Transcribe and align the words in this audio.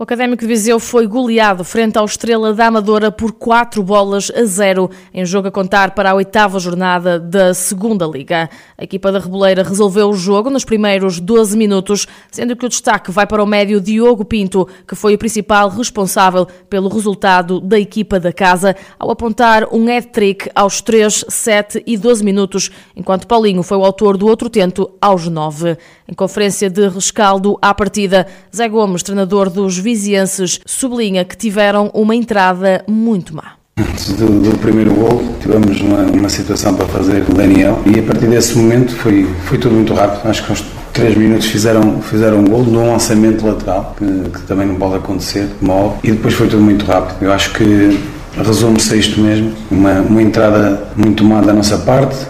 O 0.00 0.04
Académico 0.04 0.42
de 0.42 0.46
Viseu 0.46 0.78
foi 0.78 1.08
goleado 1.08 1.64
frente 1.64 1.98
ao 1.98 2.04
Estrela 2.04 2.54
da 2.54 2.68
Amadora 2.68 3.10
por 3.10 3.32
4 3.32 3.82
bolas 3.82 4.30
a 4.32 4.44
0, 4.44 4.88
em 5.12 5.26
jogo 5.26 5.48
a 5.48 5.50
contar 5.50 5.90
para 5.90 6.12
a 6.12 6.14
oitava 6.14 6.60
jornada 6.60 7.18
da 7.18 7.52
Segunda 7.52 8.06
Liga. 8.06 8.48
A 8.78 8.84
equipa 8.84 9.10
da 9.10 9.18
Reboleira 9.18 9.64
resolveu 9.64 10.08
o 10.08 10.14
jogo 10.14 10.50
nos 10.50 10.64
primeiros 10.64 11.18
12 11.18 11.56
minutos, 11.56 12.06
sendo 12.30 12.54
que 12.54 12.64
o 12.64 12.68
destaque 12.68 13.10
vai 13.10 13.26
para 13.26 13.42
o 13.42 13.46
médio 13.46 13.80
Diogo 13.80 14.24
Pinto, 14.24 14.68
que 14.86 14.94
foi 14.94 15.16
o 15.16 15.18
principal 15.18 15.68
responsável 15.68 16.46
pelo 16.70 16.88
resultado 16.88 17.58
da 17.58 17.76
equipa 17.76 18.20
da 18.20 18.32
casa, 18.32 18.76
ao 19.00 19.10
apontar 19.10 19.66
um 19.74 19.84
hat-trick 19.92 20.48
aos 20.54 20.80
3, 20.80 21.24
7 21.28 21.82
e 21.84 21.96
12 21.96 22.24
minutos, 22.24 22.70
enquanto 22.94 23.26
Paulinho 23.26 23.64
foi 23.64 23.76
o 23.76 23.84
autor 23.84 24.16
do 24.16 24.28
outro 24.28 24.48
tento 24.48 24.92
aos 25.00 25.26
9. 25.26 25.76
Em 26.06 26.14
conferência 26.14 26.70
de 26.70 26.88
rescaldo 26.88 27.58
à 27.60 27.74
partida, 27.74 28.28
Zé 28.54 28.68
Gomes, 28.68 29.02
treinador 29.02 29.50
dos 29.50 29.76
vizienses, 29.88 30.60
sublinha 30.66 31.24
que 31.24 31.34
tiveram 31.34 31.90
uma 31.94 32.14
entrada 32.14 32.84
muito 32.86 33.34
má. 33.34 33.52
Antes 33.78 34.12
do, 34.12 34.26
do, 34.26 34.58
primeiro 34.58 34.92
gol, 34.92 35.24
tivemos 35.40 35.80
uma, 35.80 36.02
uma, 36.02 36.28
situação 36.28 36.74
para 36.74 36.84
fazer 36.88 37.24
com 37.24 37.32
o 37.32 37.34
Daniel 37.34 37.80
e 37.86 37.98
a 37.98 38.02
partir 38.02 38.26
desse 38.26 38.58
momento 38.58 38.94
foi, 38.94 39.26
foi 39.46 39.56
tudo 39.56 39.76
muito 39.76 39.94
rápido. 39.94 40.28
Acho 40.28 40.44
que 40.44 40.50
aos 40.50 40.64
3 40.92 41.16
minutos 41.16 41.46
fizeram, 41.46 42.02
fizeram 42.02 42.40
um 42.40 42.44
gol 42.44 42.64
num 42.64 42.92
lançamento 42.92 43.46
lateral, 43.46 43.96
que, 43.96 44.30
que 44.30 44.42
também 44.42 44.66
não 44.66 44.74
pode 44.74 44.96
acontecer, 44.96 45.48
como 45.58 45.96
e 46.04 46.10
depois 46.10 46.34
foi 46.34 46.48
tudo 46.48 46.62
muito 46.62 46.84
rápido. 46.84 47.22
Eu 47.22 47.32
acho 47.32 47.54
que 47.54 47.98
resume-se 48.36 48.92
a 48.92 48.96
isto 48.96 49.18
mesmo: 49.20 49.52
uma, 49.70 50.00
uma 50.00 50.20
entrada 50.20 50.88
muito 50.96 51.24
má 51.24 51.40
da 51.40 51.54
nossa 51.54 51.78
parte, 51.78 52.26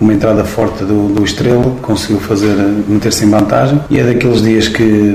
uma 0.00 0.14
entrada 0.14 0.44
forte 0.44 0.82
do, 0.84 1.12
do 1.12 1.24
Estrela, 1.24 1.76
conseguiu 1.82 2.20
fazer 2.20 2.54
meter-se 2.88 3.24
em 3.26 3.30
vantagem 3.30 3.80
e 3.90 3.98
é 3.98 4.04
daqueles 4.04 4.40
dias 4.40 4.68
que 4.68 5.14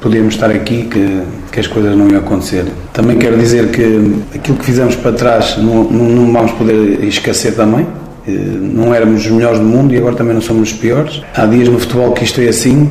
podíamos 0.00 0.34
estar 0.34 0.50
aqui 0.50 0.84
que, 0.84 1.22
que 1.50 1.60
as 1.60 1.66
coisas 1.66 1.96
não 1.96 2.08
iam 2.08 2.18
acontecer. 2.18 2.66
Também 2.92 3.18
quero 3.18 3.36
dizer 3.36 3.70
que 3.70 4.14
aquilo 4.34 4.58
que 4.58 4.64
fizemos 4.64 4.96
para 4.96 5.12
trás 5.12 5.56
não, 5.58 5.84
não, 5.84 6.32
vamos 6.32 6.52
poder 6.52 7.04
esquecer 7.04 7.54
também. 7.54 7.86
Eh, 8.26 8.30
não 8.30 8.94
éramos 8.94 9.24
os 9.24 9.30
melhores 9.30 9.58
do 9.58 9.64
mundo 9.64 9.92
e 9.92 9.96
agora 9.96 10.14
também 10.14 10.34
não 10.34 10.40
somos 10.40 10.72
os 10.72 10.78
piores. 10.78 11.22
Há 11.34 11.46
dias 11.46 11.68
no 11.68 11.78
futebol 11.78 12.12
que 12.12 12.24
isto 12.24 12.40
é 12.40 12.48
assim. 12.48 12.90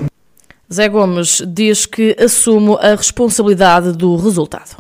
Zé 0.71 0.89
Gomes 0.89 1.41
diz 1.47 1.85
que 1.85 2.15
assumo 2.19 2.77
a 2.81 2.95
responsabilidade 2.95 3.93
do 3.93 4.17
resultado. 4.17 4.75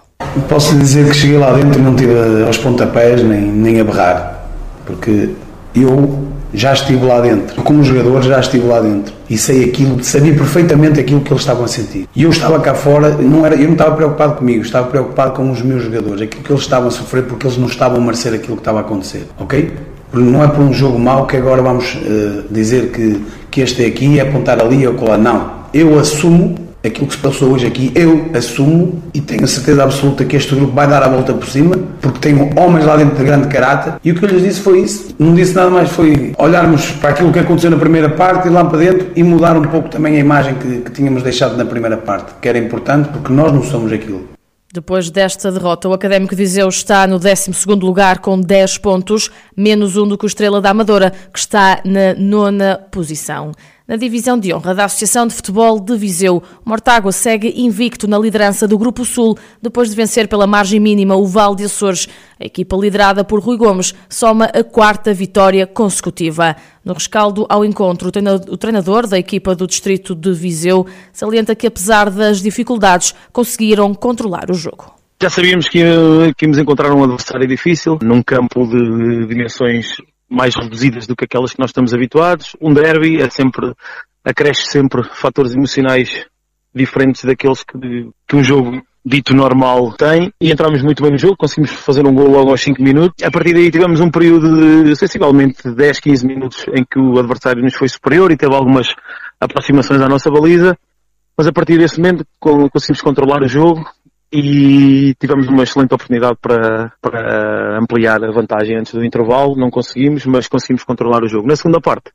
Posso 0.49 0.75
dizer 0.77 1.09
que 1.09 1.15
cheguei 1.15 1.37
lá 1.37 1.53
dentro 1.53 1.79
e 1.79 1.81
não 1.81 1.95
tive 1.95 2.13
aos 2.45 2.57
pontapés 2.57 3.23
nem, 3.23 3.41
nem 3.41 3.79
a 3.79 3.83
berrar, 3.83 4.49
porque 4.85 5.29
eu 5.75 6.27
já 6.53 6.73
estive 6.73 7.05
lá 7.05 7.19
dentro. 7.21 7.61
Como 7.63 7.83
jogador, 7.83 8.21
já 8.21 8.39
estive 8.39 8.67
lá 8.67 8.79
dentro. 8.79 9.13
E 9.29 9.37
sei 9.37 9.65
aquilo, 9.65 10.03
sabia 10.03 10.33
perfeitamente 10.33 10.99
aquilo 10.99 11.21
que 11.21 11.31
eles 11.31 11.41
estavam 11.41 11.65
a 11.65 11.67
sentir. 11.67 12.07
E 12.15 12.23
eu 12.23 12.29
estava 12.29 12.59
cá 12.59 12.73
fora, 12.73 13.09
não 13.11 13.45
era, 13.45 13.55
eu 13.55 13.65
não 13.65 13.73
estava 13.73 13.95
preocupado 13.95 14.35
comigo, 14.35 14.61
estava 14.63 14.87
preocupado 14.87 15.33
com 15.33 15.51
os 15.51 15.61
meus 15.61 15.83
jogadores, 15.83 16.21
aquilo 16.21 16.43
que 16.43 16.51
eles 16.51 16.61
estavam 16.61 16.87
a 16.87 16.91
sofrer 16.91 17.23
porque 17.23 17.45
eles 17.45 17.57
não 17.57 17.67
estavam 17.67 17.97
a 17.97 18.01
merecer 18.01 18.33
aquilo 18.33 18.55
que 18.55 18.61
estava 18.61 18.79
a 18.79 18.81
acontecer. 18.81 19.27
Ok? 19.39 19.73
Não 20.13 20.43
é 20.43 20.47
por 20.47 20.61
um 20.61 20.71
jogo 20.71 20.97
mau 20.97 21.27
que 21.27 21.35
agora 21.35 21.61
vamos 21.61 21.95
uh, 21.95 22.43
dizer 22.49 22.91
que, 22.91 23.21
que 23.51 23.61
este 23.61 23.83
é 23.83 23.87
aqui, 23.87 24.19
é 24.19 24.21
apontar 24.21 24.61
ali 24.61 24.87
ou 24.87 24.93
colar. 24.93 25.17
Não. 25.17 25.57
Eu 25.73 25.99
assumo 25.99 26.66
aquilo 26.83 27.07
que 27.07 27.13
se 27.13 27.19
passou 27.19 27.51
hoje 27.51 27.65
aqui, 27.65 27.91
eu 27.95 28.29
assumo 28.33 29.01
e 29.13 29.21
tenho 29.21 29.43
a 29.43 29.47
certeza 29.47 29.83
absoluta 29.83 30.23
que 30.25 30.35
este 30.35 30.55
grupo 30.55 30.73
vai 30.73 30.87
dar 30.87 31.03
a 31.03 31.07
volta 31.07 31.33
por 31.33 31.47
cima, 31.47 31.77
porque 32.01 32.19
tenho 32.19 32.49
homens 32.57 32.85
lá 32.85 32.95
dentro 32.97 33.17
de 33.17 33.23
grande 33.23 33.47
caráter. 33.47 33.95
E 34.03 34.11
o 34.11 34.15
que 34.15 34.23
eu 34.23 34.29
lhes 34.29 34.43
disse 34.43 34.61
foi 34.61 34.79
isso. 34.79 35.15
Não 35.17 35.33
disse 35.33 35.55
nada 35.55 35.69
mais, 35.69 35.89
foi 35.89 36.33
olharmos 36.37 36.91
para 36.91 37.11
aquilo 37.11 37.31
que 37.31 37.39
aconteceu 37.39 37.71
na 37.71 37.77
primeira 37.77 38.09
parte, 38.09 38.47
ir 38.47 38.51
lá 38.51 38.63
para 38.65 38.79
dentro 38.79 39.07
e 39.15 39.23
mudar 39.23 39.57
um 39.57 39.63
pouco 39.63 39.89
também 39.89 40.15
a 40.15 40.19
imagem 40.19 40.55
que, 40.55 40.79
que 40.81 40.91
tínhamos 40.91 41.23
deixado 41.23 41.57
na 41.57 41.65
primeira 41.65 41.97
parte, 41.97 42.33
que 42.41 42.47
era 42.47 42.57
importante 42.57 43.09
porque 43.09 43.31
nós 43.31 43.51
não 43.51 43.63
somos 43.63 43.91
aquilo. 43.91 44.37
Depois 44.71 45.09
desta 45.09 45.49
derrota, 45.49 45.87
o 45.87 45.93
Académico 45.93 46.35
de 46.35 46.43
Viseu 46.43 46.67
está 46.67 47.07
no 47.07 47.17
12º 47.17 47.81
lugar 47.81 48.19
com 48.19 48.39
10 48.39 48.77
pontos, 48.79 49.31
menos 49.55 49.95
um 49.95 50.05
do 50.05 50.17
que 50.17 50.25
o 50.25 50.27
Estrela 50.27 50.59
da 50.59 50.71
Amadora, 50.71 51.13
que 51.33 51.39
está 51.39 51.79
na 51.85 52.13
nona 52.13 52.77
posição. 52.91 53.53
Na 53.87 53.95
divisão 53.95 54.37
de 54.37 54.53
honra 54.53 54.75
da 54.75 54.83
Associação 54.83 55.25
de 55.25 55.33
Futebol 55.33 55.79
de 55.79 55.95
Viseu, 55.95 56.43
Mortágua 56.65 57.13
segue 57.13 57.53
invicto 57.55 58.05
na 58.05 58.19
liderança 58.19 58.67
do 58.67 58.77
Grupo 58.77 59.05
Sul, 59.05 59.37
depois 59.61 59.89
de 59.89 59.95
vencer 59.95 60.27
pela 60.27 60.45
margem 60.45 60.77
mínima 60.77 61.15
o 61.15 61.25
Val 61.25 61.55
de 61.55 61.63
Açores. 61.63 62.05
A 62.37 62.43
equipa 62.43 62.75
liderada 62.75 63.23
por 63.23 63.39
Rui 63.39 63.55
Gomes 63.55 63.95
soma 64.09 64.43
a 64.53 64.61
quarta 64.61 65.13
vitória 65.13 65.65
consecutiva. 65.65 66.53
No 66.83 66.93
rescaldo 66.93 67.45
ao 67.47 67.63
encontro, 67.63 68.09
o 68.49 68.57
treinador 68.57 69.07
da 69.07 69.17
equipa 69.17 69.55
do 69.55 69.65
Distrito 69.65 70.13
de 70.13 70.33
Viseu 70.33 70.85
salienta 71.13 71.55
que, 71.55 71.65
apesar 71.65 72.09
das 72.09 72.41
dificuldades, 72.41 73.15
conseguiram 73.31 73.93
controlar 73.93 74.51
o 74.51 74.53
jogo. 74.53 74.93
Já 75.23 75.29
sabíamos 75.29 75.69
que, 75.69 75.79
íamos 75.79 76.57
encontrar 76.57 76.93
um 76.93 77.05
adversário 77.05 77.47
difícil, 77.47 77.97
num 78.03 78.21
campo 78.21 78.67
de 78.67 79.25
dimensões 79.27 79.95
mais 80.29 80.55
reduzidas 80.55 81.07
do 81.07 81.15
que 81.15 81.25
aquelas 81.25 81.53
que 81.53 81.59
nós 81.59 81.69
estamos 81.69 81.93
habituados. 81.93 82.55
Um 82.61 82.73
derby 82.73 83.21
é 83.21 83.29
sempre, 83.29 83.73
acresce 84.23 84.67
sempre 84.67 85.03
fatores 85.03 85.53
emocionais 85.53 86.25
diferentes 86.73 87.23
daqueles 87.23 87.63
que, 87.63 87.77
que 88.27 88.35
um 88.35 88.43
jogo 88.43 88.81
dito 89.07 89.33
normal 89.33 89.93
tem 89.93 90.33
e 90.39 90.51
entramos 90.51 90.81
muito 90.83 91.01
bem 91.01 91.13
no 91.13 91.17
jogo, 91.17 91.37
conseguimos 91.37 91.71
fazer 91.71 92.05
um 92.05 92.13
gol 92.13 92.29
logo 92.29 92.51
aos 92.51 92.61
5 92.61 92.81
minutos. 92.83 93.23
A 93.23 93.31
partir 93.31 93.53
daí 93.53 93.71
tivemos 93.71 94.01
um 94.01 94.11
período 94.11 94.83
de 94.83 94.95
sensivelmente 94.95 95.71
10, 95.71 95.99
15 95.99 96.27
minutos 96.27 96.65
em 96.73 96.83
que 96.83 96.99
o 96.99 97.17
adversário 97.17 97.63
nos 97.63 97.73
foi 97.73 97.87
superior 97.87 98.31
e 98.31 98.37
teve 98.37 98.53
algumas 98.53 98.93
aproximações 99.39 100.01
à 100.01 100.09
nossa 100.09 100.29
baliza, 100.29 100.77
mas 101.37 101.47
a 101.47 101.53
partir 101.53 101.77
desse 101.77 101.99
momento 101.99 102.25
conseguimos 102.39 103.01
controlar 103.01 103.43
o 103.43 103.47
jogo, 103.47 103.85
e 104.31 105.15
tivemos 105.19 105.47
uma 105.47 105.63
excelente 105.63 105.93
oportunidade 105.93 106.37
para, 106.41 106.91
para 107.01 107.79
ampliar 107.79 108.23
a 108.23 108.31
vantagem 108.31 108.77
antes 108.77 108.93
do 108.93 109.03
intervalo. 109.03 109.55
Não 109.55 109.69
conseguimos, 109.69 110.25
mas 110.25 110.47
conseguimos 110.47 110.83
controlar 110.83 111.23
o 111.23 111.27
jogo. 111.27 111.47
Na 111.47 111.55
segunda 111.55 111.79
parte, 111.79 112.11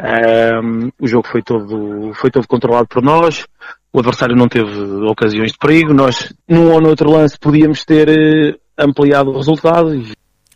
um, 0.00 0.04
ehm, 0.06 0.90
o 1.00 1.06
jogo 1.06 1.26
foi 1.26 1.42
todo, 1.42 2.12
foi 2.14 2.30
todo 2.30 2.46
controlado 2.46 2.86
por 2.86 3.02
nós. 3.02 3.46
O 3.92 3.98
adversário 3.98 4.36
não 4.36 4.48
teve 4.48 4.70
ocasiões 5.10 5.52
de 5.52 5.58
perigo. 5.58 5.92
Nós, 5.92 6.32
num 6.48 6.72
ou 6.72 6.80
noutro 6.80 7.10
lance, 7.10 7.36
podíamos 7.38 7.84
ter 7.84 8.08
eh, 8.08 8.54
ampliado 8.78 9.30
o 9.30 9.36
resultado. 9.36 9.90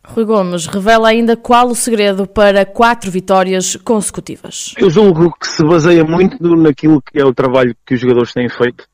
Rui 0.05 0.25
Gomes 0.25 0.67
revela 0.67 1.09
ainda 1.09 1.37
qual 1.37 1.69
o 1.69 1.75
segredo 1.75 2.27
para 2.27 2.67
quatro 2.67 3.11
vitórias 3.11 3.77
consecutivas. 3.77 4.75
Eu 4.77 4.91
julgo 4.91 5.33
que 5.41 5.47
se 5.47 5.65
baseia 5.65 6.05
muito 6.05 6.37
naquilo 6.57 7.01
que 7.01 7.21
é 7.21 7.25
o 7.25 7.33
trabalho 7.33 7.75
que 7.87 7.95
os 7.95 8.01
jogadores 8.01 8.33
têm 8.33 8.49
feito 8.49 8.85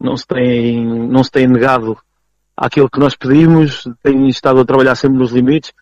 não 0.00 0.16
se 0.16 0.26
tem, 0.26 0.84
não 0.84 1.24
se 1.24 1.30
tem 1.30 1.46
negado 1.46 1.96
àquilo 2.56 2.90
que 2.90 2.98
nós 2.98 3.14
pedimos, 3.14 3.84
tem 4.02 4.28
estado 4.28 4.60
a 4.60 4.64
trabalhar 4.64 4.94
sempre 4.94 5.18
nos 5.18 5.32
limites. 5.32 5.72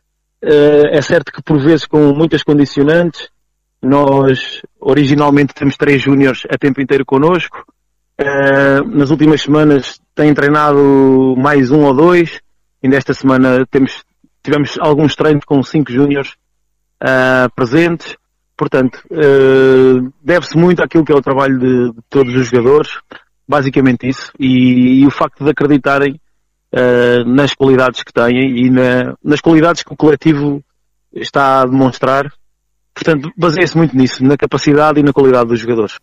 Eh, 0.42 0.98
é 0.98 1.02
certo 1.02 1.32
que 1.32 1.42
por 1.42 1.58
vezes 1.58 1.86
com 1.86 2.12
muitas 2.12 2.42
condicionantes, 2.42 3.28
nós 3.80 4.62
originalmente 4.80 5.54
temos 5.54 5.76
três 5.76 6.02
júniores 6.02 6.42
a 6.50 6.58
tempo 6.58 6.80
inteiro 6.80 7.04
connosco. 7.04 7.64
Eh, 8.18 8.80
nas 8.86 9.10
últimas 9.10 9.42
semanas 9.42 10.00
têm 10.14 10.34
treinado 10.34 11.34
mais 11.36 11.70
um 11.70 11.84
ou 11.84 11.94
dois. 11.94 12.40
E 12.82 12.88
nesta 12.88 13.14
semana 13.14 13.64
temos, 13.70 14.04
tivemos 14.42 14.76
alguns 14.78 15.14
treinos 15.14 15.44
com 15.46 15.62
cinco 15.62 15.90
júniores 15.90 16.34
uh, 17.02 17.50
presentes. 17.56 18.14
Portanto, 18.54 19.02
deve-se 20.22 20.56
muito 20.56 20.82
àquilo 20.82 21.02
que 21.02 21.10
é 21.10 21.14
o 21.16 21.22
trabalho 21.22 21.58
de 21.58 21.92
todos 22.10 22.34
os 22.34 22.48
jogadores 22.48 22.90
basicamente 23.46 24.08
isso, 24.08 24.32
e, 24.38 25.02
e 25.02 25.06
o 25.06 25.10
facto 25.10 25.44
de 25.44 25.50
acreditarem 25.50 26.20
uh, 26.74 27.24
nas 27.28 27.54
qualidades 27.54 28.02
que 28.02 28.12
têm 28.12 28.66
e 28.66 28.70
na, 28.70 29.14
nas 29.22 29.40
qualidades 29.40 29.82
que 29.82 29.92
o 29.92 29.96
coletivo 29.96 30.62
está 31.14 31.62
a 31.62 31.66
demonstrar. 31.66 32.32
Portanto, 32.94 33.30
baseia-se 33.36 33.76
muito 33.76 33.96
nisso, 33.96 34.24
na 34.24 34.36
capacidade 34.36 35.00
e 35.00 35.02
na 35.02 35.12
qualidade 35.12 35.48
dos 35.48 35.60
jogadores. 35.60 35.98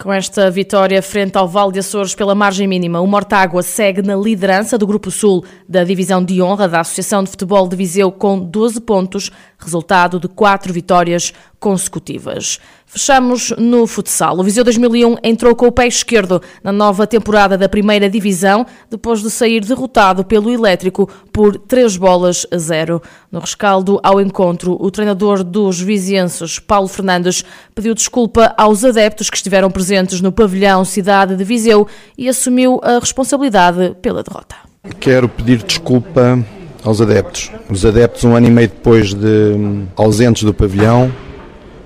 Com 0.00 0.10
esta 0.10 0.50
vitória 0.50 1.02
frente 1.02 1.36
ao 1.36 1.46
Val 1.46 1.70
de 1.70 1.78
Açores 1.78 2.14
pela 2.14 2.34
margem 2.34 2.66
mínima, 2.66 3.02
o 3.02 3.06
Mortágua 3.06 3.62
segue 3.62 4.00
na 4.00 4.16
liderança 4.16 4.78
do 4.78 4.86
Grupo 4.86 5.10
Sul 5.10 5.44
da 5.68 5.84
Divisão 5.84 6.24
de 6.24 6.40
Honra 6.40 6.66
da 6.66 6.80
Associação 6.80 7.22
de 7.22 7.28
Futebol 7.28 7.68
de 7.68 7.76
Viseu 7.76 8.10
com 8.10 8.38
12 8.38 8.80
pontos, 8.80 9.30
resultado 9.60 10.18
de 10.18 10.28
quatro 10.28 10.72
vitórias 10.72 11.32
consecutivas. 11.58 12.58
Fechamos 12.86 13.52
no 13.56 13.86
futsal. 13.86 14.36
O 14.38 14.42
Viseu 14.42 14.64
2001 14.64 15.18
entrou 15.22 15.54
com 15.54 15.66
o 15.66 15.72
pé 15.72 15.86
esquerdo 15.86 16.42
na 16.64 16.72
nova 16.72 17.06
temporada 17.06 17.56
da 17.56 17.68
primeira 17.68 18.10
divisão, 18.10 18.66
depois 18.90 19.22
de 19.22 19.30
sair 19.30 19.60
derrotado 19.64 20.24
pelo 20.24 20.50
Elétrico 20.50 21.08
por 21.32 21.56
3 21.56 21.96
bolas 21.96 22.46
a 22.50 22.58
0. 22.58 23.00
No 23.30 23.38
rescaldo 23.38 24.00
ao 24.02 24.20
encontro, 24.20 24.76
o 24.80 24.90
treinador 24.90 25.44
dos 25.44 25.80
vizienses, 25.80 26.58
Paulo 26.58 26.88
Fernandes, 26.88 27.44
pediu 27.74 27.94
desculpa 27.94 28.52
aos 28.56 28.84
adeptos 28.84 29.30
que 29.30 29.36
estiveram 29.36 29.70
presentes 29.70 30.20
no 30.20 30.32
pavilhão 30.32 30.84
Cidade 30.84 31.36
de 31.36 31.44
Viseu 31.44 31.86
e 32.18 32.28
assumiu 32.28 32.80
a 32.82 32.98
responsabilidade 32.98 33.94
pela 34.02 34.22
derrota. 34.24 34.56
Quero 34.98 35.28
pedir 35.28 35.62
desculpa 35.62 36.44
aos 36.84 37.00
adeptos. 37.00 37.50
Os 37.68 37.84
adeptos, 37.84 38.24
um 38.24 38.34
ano 38.34 38.46
e 38.46 38.50
meio 38.50 38.68
depois 38.68 39.14
de 39.14 39.84
ausentes 39.96 40.42
do 40.42 40.54
pavilhão, 40.54 41.12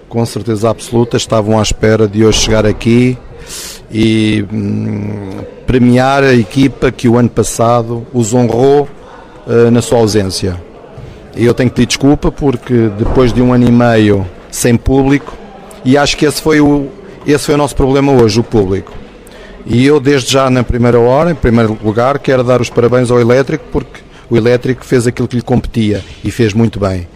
com 0.09 0.25
certeza 0.25 0.71
absoluta, 0.71 1.17
estavam 1.17 1.59
à 1.59 1.63
espera 1.63 2.07
de 2.07 2.25
hoje 2.25 2.39
chegar 2.39 2.65
aqui 2.65 3.19
e 3.91 4.45
hum, 4.53 5.41
premiar 5.67 6.23
a 6.23 6.35
equipa 6.35 6.93
que 6.93 7.09
o 7.09 7.17
ano 7.17 7.29
passado 7.29 8.07
os 8.13 8.33
honrou 8.33 8.89
uh, 9.47 9.71
na 9.71 9.83
sua 9.83 9.99
ausência. 9.99 10.61
E 11.37 11.45
eu 11.45 11.53
tenho 11.53 11.69
que 11.69 11.77
pedir 11.77 11.87
desculpa 11.87 12.31
porque 12.31 12.91
depois 12.97 13.33
de 13.33 13.43
um 13.43 13.53
ano 13.53 13.67
e 13.67 13.73
meio 13.73 14.27
sem 14.51 14.77
público, 14.77 15.33
e 15.85 15.99
acho 15.99 16.17
que 16.17 16.25
esse 16.25 16.41
foi 16.41 16.61
o, 16.61 16.89
esse 17.27 17.47
foi 17.47 17.57
o 17.57 17.59
nosso 17.59 17.75
problema 17.75 18.13
hoje, 18.13 18.39
o 18.39 18.45
público. 18.45 18.93
E 19.67 19.85
eu, 19.85 19.99
desde 19.99 20.31
já, 20.31 20.49
na 20.49 20.63
primeira 20.63 21.01
hora, 21.01 21.31
em 21.31 21.35
primeiro 21.35 21.77
lugar, 21.83 22.19
quero 22.19 22.45
dar 22.45 22.61
os 22.61 22.71
parabéns 22.71 23.11
ao 23.11 23.21
Elétrico, 23.21 23.65
porque 23.73 24.01
o 24.31 24.37
Elétrico 24.37 24.85
fez 24.85 25.07
aquilo 25.07 25.29
que 25.29 25.37
lhe 25.37 25.43
competia 25.43 26.03
e 26.23 26.31
fez 26.31 26.53
muito 26.53 26.79
bem. 26.81 27.07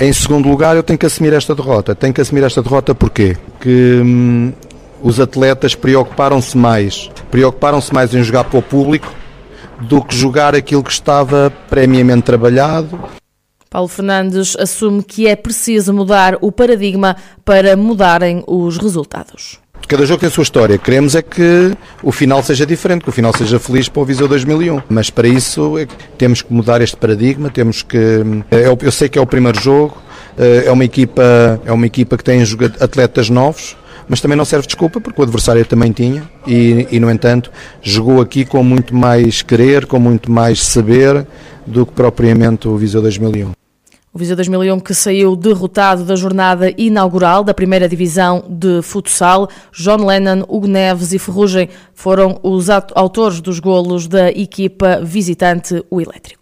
Em 0.00 0.12
segundo 0.12 0.48
lugar, 0.48 0.76
eu 0.76 0.82
tenho 0.82 0.98
que 0.98 1.06
assumir 1.06 1.32
esta 1.32 1.54
derrota. 1.54 1.94
Tenho 1.94 2.14
que 2.14 2.20
assumir 2.20 2.44
esta 2.44 2.62
derrota 2.62 2.94
porquê? 2.94 3.36
Que 3.60 4.00
hum, 4.04 4.52
os 5.02 5.18
atletas 5.20 5.74
preocuparam-se 5.74 6.56
mais, 6.56 7.10
preocuparam-se 7.30 7.92
mais 7.92 8.14
em 8.14 8.22
jogar 8.22 8.44
para 8.44 8.58
o 8.58 8.62
público 8.62 9.12
do 9.80 10.02
que 10.02 10.14
jogar 10.14 10.54
aquilo 10.54 10.82
que 10.82 10.90
estava 10.90 11.52
previamente 11.68 12.22
trabalhado. 12.22 12.98
Paulo 13.70 13.88
Fernandes 13.88 14.56
assume 14.56 15.02
que 15.02 15.26
é 15.26 15.36
preciso 15.36 15.92
mudar 15.92 16.36
o 16.40 16.50
paradigma 16.50 17.16
para 17.44 17.76
mudarem 17.76 18.42
os 18.46 18.78
resultados. 18.78 19.60
Cada 19.86 20.04
jogo 20.04 20.20
tem 20.20 20.28
a 20.28 20.30
sua 20.30 20.42
história. 20.42 20.76
Queremos 20.76 21.14
é 21.14 21.22
que 21.22 21.72
o 22.02 22.12
final 22.12 22.42
seja 22.42 22.66
diferente, 22.66 23.02
que 23.02 23.08
o 23.08 23.12
final 23.12 23.32
seja 23.32 23.58
feliz 23.58 23.88
para 23.88 24.02
o 24.02 24.04
Viseu 24.04 24.28
2001. 24.28 24.82
Mas 24.88 25.10
para 25.10 25.28
isso 25.28 25.78
é 25.78 25.86
temos 26.16 26.42
que 26.42 26.52
mudar 26.52 26.80
este 26.82 26.96
paradigma. 26.96 27.48
Temos 27.48 27.82
que. 27.82 27.96
É 28.50 28.66
eu 28.66 28.92
sei 28.92 29.08
que 29.08 29.18
é 29.18 29.22
o 29.22 29.26
primeiro 29.26 29.60
jogo. 29.60 29.96
Eh, 30.36 30.64
é 30.66 30.72
uma 30.72 30.84
equipa, 30.84 31.60
é 31.64 31.72
uma 31.72 31.86
equipa 31.86 32.16
que 32.16 32.24
tem 32.24 32.42
atletas 32.80 33.28
novos 33.28 33.76
mas 34.08 34.20
também 34.20 34.36
não 34.36 34.44
serve 34.44 34.66
desculpa 34.66 35.00
porque 35.00 35.20
o 35.20 35.24
adversário 35.24 35.64
também 35.66 35.92
tinha 35.92 36.22
e, 36.46 36.88
e, 36.90 36.98
no 36.98 37.10
entanto 37.10 37.50
jogou 37.82 38.22
aqui 38.22 38.44
com 38.44 38.62
muito 38.64 38.94
mais 38.94 39.42
querer, 39.42 39.84
com 39.84 39.98
muito 39.98 40.32
mais 40.32 40.62
saber 40.62 41.26
do 41.66 41.84
que 41.84 41.92
propriamente 41.92 42.66
o 42.66 42.76
Viseu 42.76 43.02
2001. 43.02 43.52
O 44.18 44.20
Viseu 44.20 44.34
2001 44.34 44.80
que 44.80 44.92
saiu 44.92 45.36
derrotado 45.36 46.02
da 46.02 46.16
jornada 46.16 46.74
inaugural 46.76 47.44
da 47.44 47.54
primeira 47.54 47.88
divisão 47.88 48.42
de 48.48 48.82
futsal. 48.82 49.48
John 49.72 50.04
Lennon, 50.04 50.42
Hugo 50.48 50.66
Neves 50.66 51.12
e 51.12 51.20
Ferrugem 51.20 51.68
foram 51.94 52.40
os 52.42 52.68
autores 52.68 53.40
dos 53.40 53.60
golos 53.60 54.08
da 54.08 54.28
equipa 54.30 55.00
visitante, 55.04 55.84
o 55.88 56.00
Elétrico. 56.00 56.38